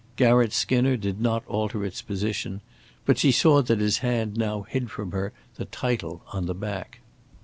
Garratt 0.15 0.51
Skinner 0.51 0.97
did 0.97 1.21
not 1.21 1.45
alter 1.45 1.85
its 1.85 2.01
position; 2.01 2.61
but 3.05 3.19
she 3.19 3.31
saw 3.31 3.61
that 3.61 3.77
his 3.77 3.99
hand 3.99 4.35
now 4.35 4.63
hid 4.63 4.89
from 4.89 5.11
her 5.11 5.31
the 5.57 5.65
title 5.65 6.23
on 6.33 6.47
the 6.47 6.55
back. 6.55 7.01